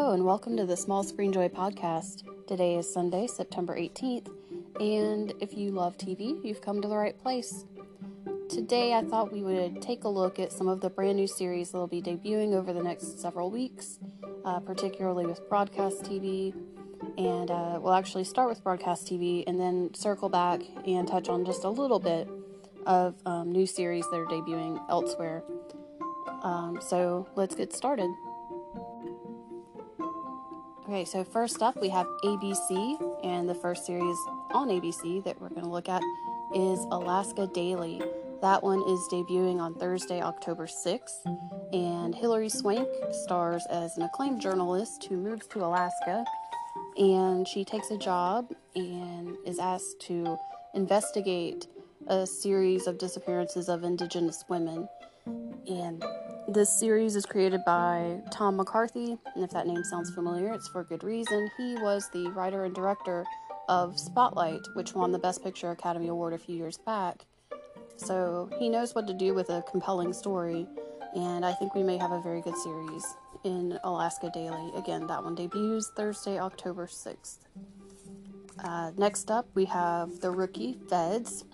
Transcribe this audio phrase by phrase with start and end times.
[0.00, 2.22] Hello, and welcome to the Small Screen Joy podcast.
[2.46, 4.28] Today is Sunday, September 18th,
[4.78, 7.64] and if you love TV, you've come to the right place.
[8.48, 11.72] Today, I thought we would take a look at some of the brand new series
[11.72, 13.98] that will be debuting over the next several weeks,
[14.44, 16.54] uh, particularly with broadcast TV.
[17.18, 21.44] And uh, we'll actually start with broadcast TV and then circle back and touch on
[21.44, 22.28] just a little bit
[22.86, 25.42] of um, new series that are debuting elsewhere.
[26.44, 28.08] Um, so let's get started.
[30.88, 34.16] Okay, so first up we have ABC, and the first series
[34.52, 36.00] on ABC that we're going to look at
[36.54, 38.00] is Alaska Daily.
[38.40, 41.26] That one is debuting on Thursday, October 6th,
[41.74, 46.24] and Hilary Swank stars as an acclaimed journalist who moves to Alaska,
[46.96, 50.38] and she takes a job and is asked to
[50.72, 51.66] investigate
[52.06, 54.88] a series of disappearances of Indigenous women.
[55.68, 56.02] And
[56.48, 60.82] this series is created by Tom McCarthy, and if that name sounds familiar, it's for
[60.82, 61.50] good reason.
[61.58, 63.26] He was the writer and director
[63.68, 67.26] of Spotlight, which won the Best Picture Academy Award a few years back.
[67.96, 70.66] So he knows what to do with a compelling story,
[71.14, 73.04] and I think we may have a very good series
[73.44, 74.72] in Alaska Daily.
[74.74, 77.40] Again, that one debuts Thursday, October 6th.
[78.64, 81.44] Uh, next up, we have The Rookie Feds,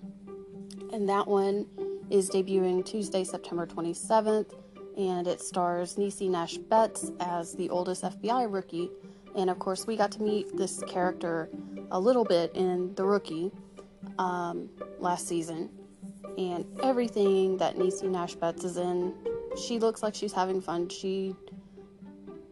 [0.93, 1.67] and that one
[2.09, 4.53] is debuting Tuesday, September 27th
[4.97, 8.89] and it stars Niecy Nash Betts as the oldest FBI rookie.
[9.35, 11.49] And of course, we got to meet this character
[11.91, 13.51] a little bit in The Rookie
[14.17, 15.69] um, last season.
[16.37, 19.13] And everything that Niecy Nash Betts is in,
[19.61, 20.87] she looks like she's having fun.
[20.87, 21.35] She,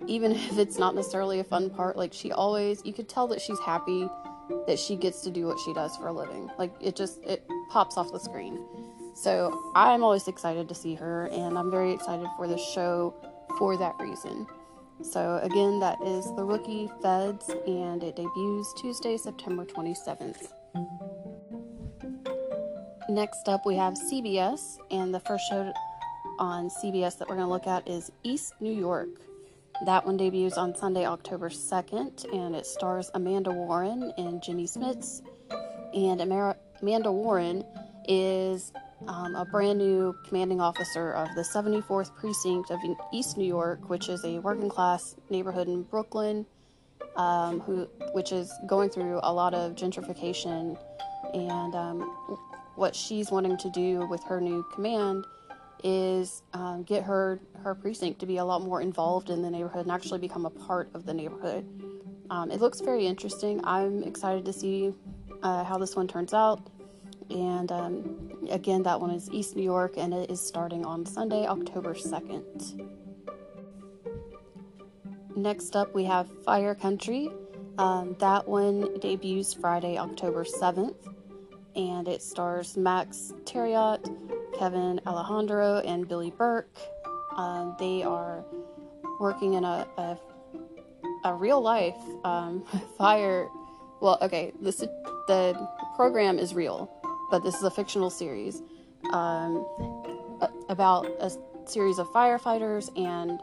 [0.07, 3.41] even if it's not necessarily a fun part, like she always, you could tell that
[3.41, 4.09] she's happy
[4.67, 6.51] that she gets to do what she does for a living.
[6.59, 8.59] Like it just, it pops off the screen.
[9.15, 13.13] So I'm always excited to see her, and I'm very excited for the show
[13.57, 14.47] for that reason.
[15.01, 20.51] So again, that is The Rookie Feds, and it debuts Tuesday, September 27th.
[23.09, 25.71] Next up, we have CBS, and the first show
[26.39, 29.09] on CBS that we're going to look at is East New York.
[29.85, 35.21] That one debuts on Sunday, October 2nd, and it stars Amanda Warren and Jimmy Smits.
[35.93, 37.63] And Amanda Warren
[38.07, 38.71] is
[39.07, 42.79] um, a brand new commanding officer of the 74th Precinct of
[43.11, 46.45] East New York, which is a working class neighborhood in Brooklyn,
[47.15, 50.77] um, who which is going through a lot of gentrification.
[51.33, 52.01] And um,
[52.75, 55.25] what she's wanting to do with her new command
[55.83, 59.85] is um, get her her precinct to be a lot more involved in the neighborhood
[59.85, 61.65] and actually become a part of the neighborhood.
[62.29, 63.59] Um, it looks very interesting.
[63.63, 64.93] I'm excited to see
[65.43, 66.69] uh, how this one turns out.
[67.29, 71.45] And um, again, that one is East New York, and it is starting on Sunday,
[71.45, 72.89] October 2nd.
[75.35, 77.31] Next up, we have Fire Country.
[77.77, 80.95] Um, that one debuts Friday, October 7th,
[81.75, 86.77] and it stars Max Thieriot, Kevin Alejandro, and Billy Burke.
[87.35, 88.45] Um, they are
[89.19, 90.17] working in a, a,
[91.25, 92.63] a real life um,
[92.97, 93.49] fire.
[94.01, 94.77] Well, okay, this,
[95.27, 96.91] the program is real
[97.33, 98.61] but this is a fictional series
[99.09, 99.65] um,
[100.69, 101.31] about a
[101.65, 103.41] series of firefighters and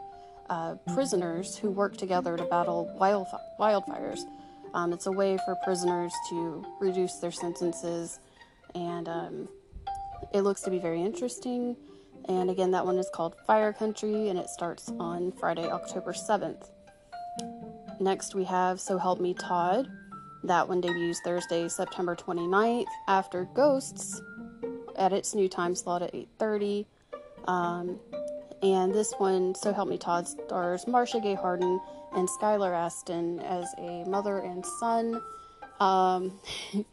[0.49, 3.27] uh, prisoners who work together to battle wild,
[3.59, 4.21] wildfires.
[4.73, 8.21] Um, it's a way for prisoners to reduce their sentences,
[8.75, 9.49] and um,
[10.33, 11.75] it looks to be very interesting.
[12.29, 16.69] And again, that one is called Fire Country, and it starts on Friday, October 7th.
[17.99, 19.89] Next, we have So Help Me Todd,
[20.43, 24.21] that one debuts Thursday, September 29th after Ghosts
[24.95, 26.85] at its new time slot at 8:30.
[27.47, 27.99] Um,
[28.61, 31.79] and this one, So Help Me Todd, stars Marcia Gay Harden
[32.13, 35.21] and Skylar Astin as a mother and son.
[35.79, 36.39] Um,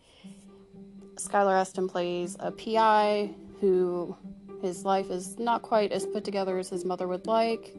[1.16, 4.16] Skylar Astin plays a PI who
[4.62, 7.75] his life is not quite as put together as his mother would like,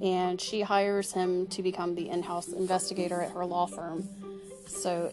[0.00, 4.08] and she hires him to become the in house investigator at her law firm.
[4.66, 5.12] So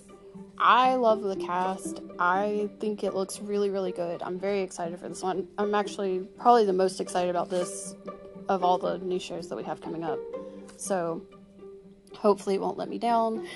[0.60, 2.02] I love the cast.
[2.20, 4.22] I think it looks really, really good.
[4.22, 5.48] I'm very excited for this one.
[5.58, 7.96] I'm actually probably the most excited about this
[8.50, 10.20] of all the new shows that we have coming up.
[10.76, 11.22] So
[12.14, 13.48] hopefully it won't let me down.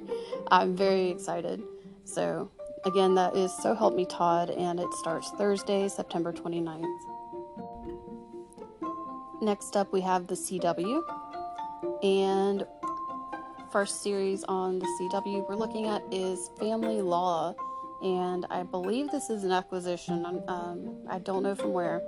[0.50, 1.62] I'm very excited.
[2.04, 2.50] So
[2.84, 6.84] again, that is So Help Me Todd, and it starts Thursday, September 29th.
[9.40, 11.02] Next up, we have the CW.
[12.02, 12.66] And
[13.70, 17.54] first series on the CW we're looking at is Family Law,
[18.02, 20.24] and I believe this is an acquisition.
[20.48, 22.00] Um, I don't know from where,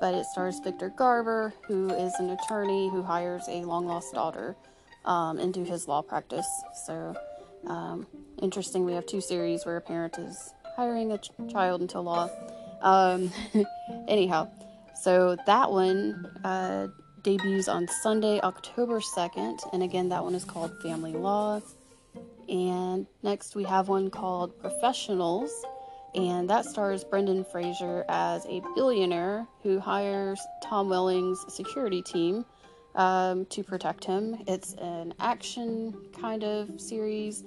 [0.00, 4.56] but it stars Victor Garber, who is an attorney who hires a long lost daughter
[5.04, 6.48] um, into his law practice.
[6.86, 7.14] So,
[7.66, 8.06] um,
[8.42, 8.84] interesting.
[8.84, 12.28] We have two series where a parent is hiring a ch- child into law.
[12.82, 13.30] Um,
[14.08, 14.50] anyhow,
[15.02, 16.88] so that one uh,
[17.28, 19.58] debuts on Sunday, October 2nd.
[19.74, 21.60] And again, that one is called Family Law.
[22.48, 25.52] And next we have one called Professionals.
[26.14, 32.46] And that stars Brendan Fraser as a billionaire who hires Tom Welling's security team
[32.94, 34.42] um, to protect him.
[34.46, 37.44] It's an action kind of series.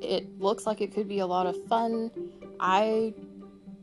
[0.00, 2.12] It looks like it could be a lot of fun.
[2.60, 3.12] I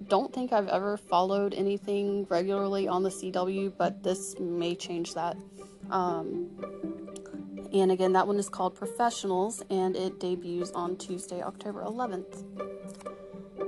[0.07, 5.37] don't think I've ever followed anything regularly on the CW, but this may change that.
[5.89, 6.49] Um,
[7.73, 12.43] and again, that one is called Professionals and it debuts on Tuesday, October 11th.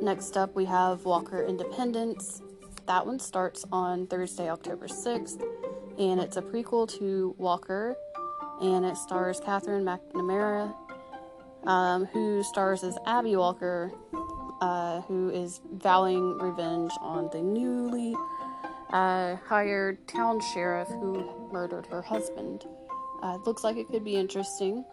[0.01, 2.41] Next up, we have Walker Independence.
[2.85, 5.41] That one starts on Thursday, October 6th,
[5.97, 7.95] and it's a prequel to Walker,
[8.61, 10.75] and it stars Katherine McNamara,
[11.65, 13.91] um, who stars as Abby Walker,
[14.65, 18.15] uh, who is vowing revenge on the newly
[18.89, 22.65] uh, hired town sheriff who murdered her husband.
[23.21, 24.83] Uh, looks like it could be interesting.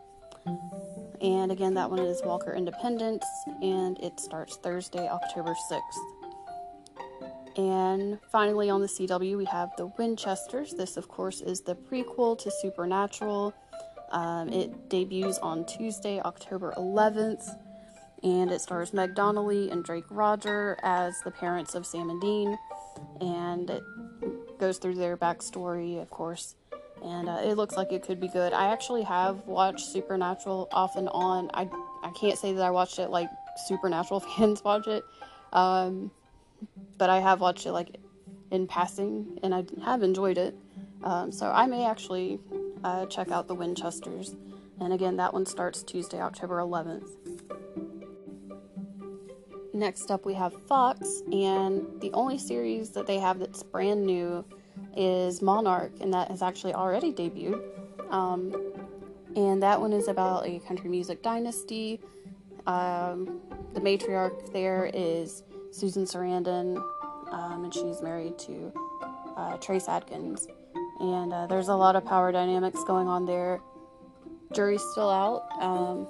[1.22, 3.24] And again, that one is Walker Independence,
[3.62, 6.02] and it starts Thursday, October 6th.
[7.56, 10.74] And finally, on the CW, we have The Winchesters.
[10.74, 13.54] This, of course, is the prequel to Supernatural.
[14.10, 17.56] Um, it debuts on Tuesday, October 11th
[18.22, 22.58] and it stars Meg Donnelly and Drake Rodger as the parents of Sam and Dean,
[23.20, 23.82] and it
[24.58, 26.54] goes through their backstory, of course,
[27.02, 28.52] and uh, it looks like it could be good.
[28.52, 31.50] I actually have watched Supernatural off and on.
[31.54, 31.68] I
[32.02, 33.28] I can't say that I watched it like
[33.66, 35.04] Supernatural fans watch it,
[35.52, 36.10] um,
[36.98, 37.96] but I have watched it like
[38.50, 40.56] in passing, and I have enjoyed it.
[41.02, 42.38] Um, so I may actually
[42.84, 44.36] uh, check out the Winchesters.
[44.80, 47.08] And again, that one starts Tuesday, October 11th.
[49.82, 54.44] Next up, we have Fox, and the only series that they have that's brand new
[54.96, 57.60] is Monarch, and that has actually already debuted.
[58.08, 58.54] Um,
[59.34, 62.00] and that one is about a country music dynasty.
[62.64, 63.40] Um,
[63.74, 65.42] the matriarch there is
[65.72, 66.76] Susan Sarandon,
[67.32, 68.72] um, and she's married to
[69.36, 70.46] uh, Trace Adkins.
[71.00, 73.60] And uh, there's a lot of power dynamics going on there.
[74.54, 75.42] Jury's still out.
[75.60, 76.06] Um,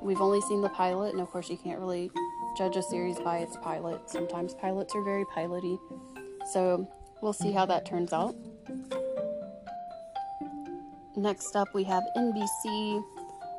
[0.00, 2.10] we've only seen the pilot, and of course, you can't really
[2.56, 4.10] judge a series by its pilot.
[4.10, 5.78] Sometimes pilots are very piloty.
[6.52, 6.88] So
[7.20, 8.34] we'll see how that turns out.
[11.16, 13.04] Next up, we have NBC,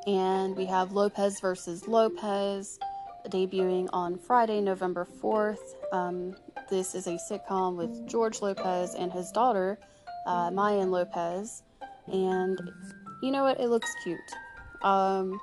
[0.07, 2.80] and we have Lopez versus Lopez
[3.30, 5.75] debuting on Friday, November 4th.
[5.92, 6.36] Um,
[6.69, 9.80] this is a sitcom with George Lopez and his daughter,
[10.25, 11.63] uh, Mayan Lopez.
[12.07, 12.60] And
[13.22, 13.60] you know what?
[13.60, 14.19] It looks cute.
[14.81, 15.40] Um,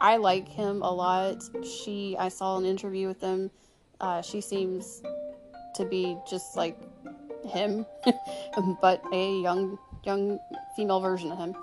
[0.00, 1.42] I like him a lot.
[1.62, 3.50] She, I saw an interview with him.
[4.00, 5.02] Uh, she seems
[5.74, 6.78] to be just like
[7.46, 7.84] him,
[8.80, 10.38] but a young, young
[10.74, 11.54] female version of him.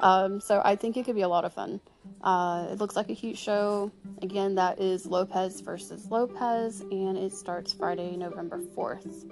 [0.00, 1.80] Um, so I think it could be a lot of fun.
[2.20, 3.90] Uh, it looks like a cute show.
[4.20, 9.24] Again, that is Lopez versus Lopez, and it starts Friday, November 4th.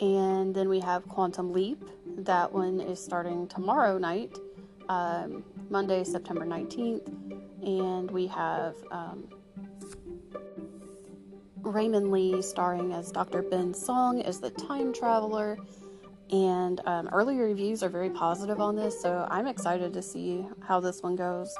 [0.00, 1.82] And then we have Quantum Leap.
[2.18, 4.36] That one is starting tomorrow night,
[4.90, 9.28] um, Monday, September 19th and we have um,
[11.62, 13.42] Raymond Lee starring as Dr.
[13.42, 15.58] Ben Song as the time traveler.
[16.30, 20.78] And um, early reviews are very positive on this, so I'm excited to see how
[20.78, 21.54] this one goes.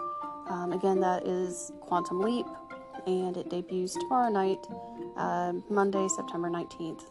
[0.48, 2.46] Um, again, that is Quantum Leap,
[3.06, 4.66] and it debuts tomorrow night,
[5.16, 7.04] uh, Monday, September 19th.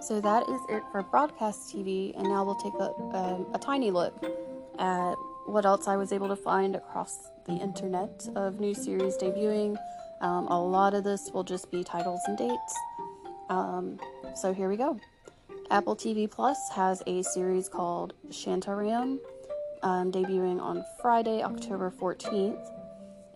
[0.00, 3.90] So that is it for broadcast TV, and now we'll take a, um, a tiny
[3.90, 4.14] look
[4.78, 5.14] at
[5.46, 9.76] what else I was able to find across the internet of new series debuting.
[10.20, 12.74] Um, a lot of this will just be titles and dates.
[13.48, 14.00] Um,
[14.34, 14.98] so here we go.
[15.70, 19.18] Apple TV Plus has a series called Shantaram,
[19.82, 22.72] um, debuting on Friday, October 14th.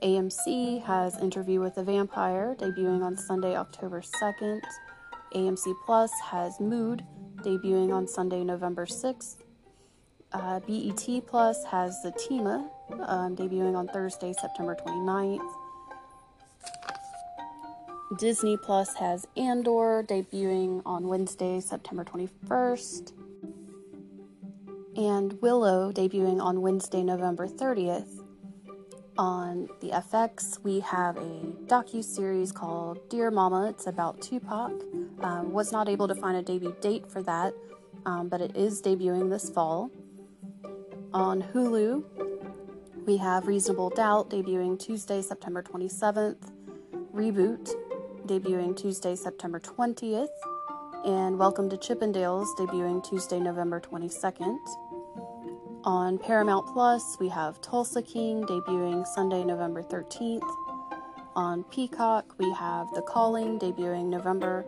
[0.03, 4.61] AMC has Interview with the Vampire, debuting on Sunday, October 2nd.
[5.35, 7.05] AMC Plus has Mood,
[7.43, 9.37] debuting on Sunday, November 6th.
[10.33, 12.71] Uh, BET Plus has Zatima,
[13.09, 15.41] um, debuting on Thursday, September 29th.
[18.19, 23.13] Disney Plus has Andor, debuting on Wednesday, September 21st.
[24.97, 28.25] And Willow, debuting on Wednesday, November 30th.
[29.19, 33.69] On the FX, we have a docu series called Dear Mama.
[33.69, 34.73] It's about Tupac.
[35.23, 37.53] Um, was not able to find a debut date for that,
[38.07, 39.91] um, but it is debuting this fall.
[41.13, 42.05] On Hulu,
[43.05, 46.53] we have Reasonable Doubt debuting Tuesday, September 27th,
[47.13, 47.69] Reboot
[48.27, 50.29] debuting Tuesday, September 20th,
[51.05, 54.57] and Welcome to Chippendales debuting Tuesday, November 22nd.
[55.83, 60.49] On Paramount Plus, we have Tulsa King debuting Sunday, November 13th.
[61.35, 64.65] On Peacock, we have The Calling debuting November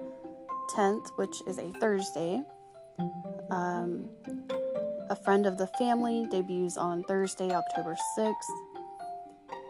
[0.70, 2.42] 10th, which is a Thursday.
[3.50, 4.08] Um,
[5.10, 8.34] a Friend of the Family debuts on Thursday, October 6th.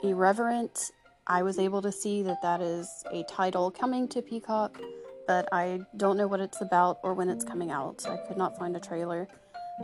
[0.02, 0.90] Irreverent,
[1.26, 4.80] I was able to see that that is a title coming to Peacock,
[5.26, 8.04] but I don't know what it's about or when it's coming out.
[8.08, 9.28] I could not find a trailer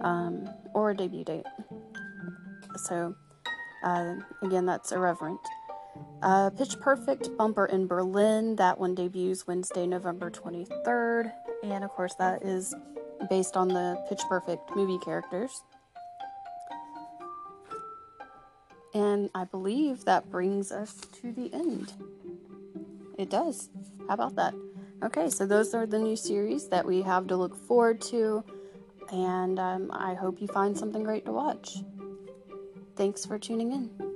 [0.02, 1.46] um, or a debut date.
[2.76, 3.14] So,
[3.84, 5.40] uh, again, that's Irreverent.
[6.22, 11.32] Uh, Pitch Perfect Bumper in Berlin, that one debuts Wednesday, November 23rd.
[11.62, 12.74] And of course, that is
[13.28, 15.62] based on the Pitch Perfect movie characters.
[18.94, 21.92] And I believe that brings us to the end.
[23.18, 23.70] It does.
[24.06, 24.54] How about that?
[25.02, 28.42] Okay, so those are the new series that we have to look forward to,
[29.12, 31.78] and um, I hope you find something great to watch.
[32.96, 34.07] Thanks for tuning in.